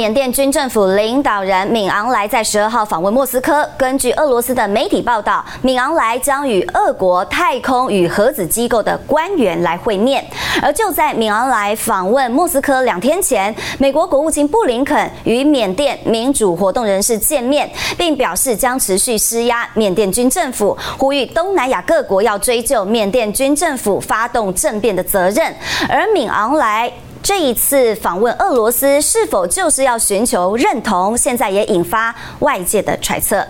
[0.00, 3.68] 缅甸军政府领导人敏昂莱在十二号访问莫斯科。
[3.76, 10.26] 根据俄罗斯的媒体报道，敏昂莱将与俄国太空与核子机构的官员来会面。
[10.62, 25.54] 而就在敏昂莱访问莫斯科两天前，美国国务卿布林肯与缅甸民主活动人士见面，并表示将持续施压缅甸军政府，呼吁东南亚各国要追究缅甸军政府发动政变的责任。
[25.90, 26.90] 而敏昂莱。
[27.30, 31.16] 这一次访问俄罗斯，是否就是要寻求认同？
[31.16, 33.46] 现在也引发外界的揣测。